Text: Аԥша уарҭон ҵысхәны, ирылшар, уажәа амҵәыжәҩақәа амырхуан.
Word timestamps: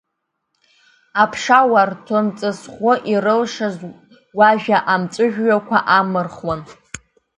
Аԥша 1.21 1.59
уарҭон 1.71 2.25
ҵысхәны, 2.37 2.93
ирылшар, 3.11 3.73
уажәа 4.37 4.77
амҵәыжәҩақәа 4.93 5.77
амырхуан. 5.97 6.61